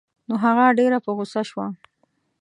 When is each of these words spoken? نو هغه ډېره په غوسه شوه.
نو 0.27 0.33
هغه 0.43 0.65
ډېره 0.79 0.97
په 1.05 1.11
غوسه 1.15 1.41
شوه. 1.49 1.67